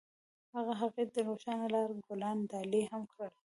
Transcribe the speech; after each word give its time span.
هغه 0.55 0.73
هغې 0.81 1.03
ته 1.07 1.11
د 1.15 1.17
روښانه 1.27 1.67
لاره 1.73 1.95
ګلان 2.07 2.37
ډالۍ 2.51 2.83
هم 2.91 3.03
کړل. 3.11 3.33